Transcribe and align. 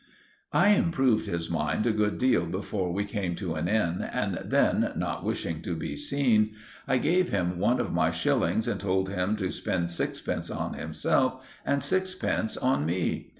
I 0.51 0.69
improved 0.69 1.27
his 1.27 1.47
mind 1.51 1.85
a 1.85 1.91
good 1.91 2.17
deal 2.17 2.47
before 2.47 2.91
we 2.91 3.05
came 3.05 3.35
to 3.35 3.53
an 3.53 3.67
inn, 3.67 4.01
and 4.01 4.39
then, 4.43 4.93
not 4.95 5.23
wishing 5.23 5.61
to 5.61 5.75
be 5.75 5.95
seen, 5.95 6.53
I 6.87 6.97
gave 6.97 7.29
him 7.29 7.59
one 7.59 7.79
of 7.79 7.93
my 7.93 8.09
shillings 8.09 8.67
and 8.67 8.79
told 8.79 9.09
him 9.09 9.35
to 9.35 9.51
spend 9.51 9.91
sixpence 9.91 10.49
on 10.49 10.73
himself 10.73 11.47
and 11.63 11.83
sixpence 11.83 12.57
on 12.57 12.83
me. 12.83 13.29